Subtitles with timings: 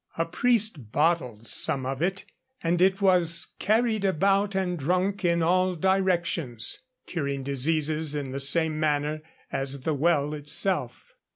[0.17, 2.25] A priest bottled some of it,
[2.63, 8.79] and it 'was carried about and drunk in all directions,' curing diseases in the same
[8.79, 11.13] manner as the well itself.